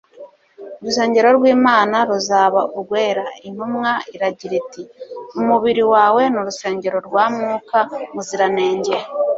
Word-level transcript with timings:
urusengero 0.81 1.27
rw'imana 1.37 1.97
ruzaba 2.09 2.59
urwera. 2.77 3.25
intumwa 3.47 3.91
iragira 4.15 4.53
iti, 4.61 4.83
umubiri 5.39 5.83
wawe 5.93 6.21
ni 6.31 6.37
urusengero 6.41 6.97
rwa 7.07 7.25
mwuka 7.33 7.79
muziranenge 8.13 8.97